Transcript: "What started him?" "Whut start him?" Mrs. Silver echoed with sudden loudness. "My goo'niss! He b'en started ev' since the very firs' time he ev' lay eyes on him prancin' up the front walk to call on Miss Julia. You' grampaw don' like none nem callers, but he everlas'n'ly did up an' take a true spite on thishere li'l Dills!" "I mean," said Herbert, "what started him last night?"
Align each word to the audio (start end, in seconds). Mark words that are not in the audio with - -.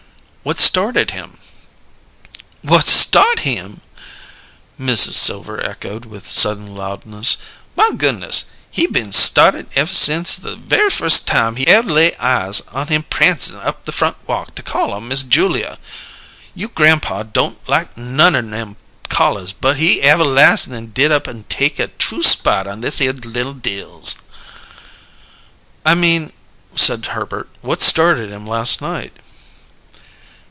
"What 0.43 0.59
started 0.59 1.11
him?" 1.11 1.37
"Whut 2.65 2.87
start 2.87 3.41
him?" 3.41 3.81
Mrs. 4.79 5.11
Silver 5.13 5.63
echoed 5.63 6.03
with 6.05 6.27
sudden 6.27 6.75
loudness. 6.75 7.37
"My 7.75 7.91
goo'niss! 7.95 8.45
He 8.71 8.87
b'en 8.87 9.11
started 9.11 9.67
ev' 9.75 9.91
since 9.91 10.35
the 10.35 10.55
very 10.55 10.89
firs' 10.89 11.19
time 11.19 11.57
he 11.57 11.67
ev' 11.67 11.85
lay 11.85 12.15
eyes 12.17 12.61
on 12.73 12.87
him 12.87 13.03
prancin' 13.03 13.57
up 13.57 13.85
the 13.85 13.91
front 13.91 14.17
walk 14.27 14.55
to 14.55 14.63
call 14.63 14.93
on 14.93 15.07
Miss 15.09 15.21
Julia. 15.21 15.77
You' 16.55 16.69
grampaw 16.69 17.21
don' 17.31 17.57
like 17.67 17.95
none 17.95 18.49
nem 18.49 18.77
callers, 19.09 19.53
but 19.53 19.77
he 19.77 20.01
everlas'n'ly 20.01 20.87
did 20.91 21.11
up 21.11 21.27
an' 21.27 21.43
take 21.49 21.77
a 21.77 21.87
true 21.89 22.23
spite 22.23 22.65
on 22.65 22.81
thishere 22.81 23.13
li'l 23.25 23.53
Dills!" 23.53 24.15
"I 25.85 25.93
mean," 25.93 26.33
said 26.75 27.05
Herbert, 27.05 27.47
"what 27.61 27.83
started 27.83 28.31
him 28.31 28.47
last 28.47 28.81
night?" 28.81 29.15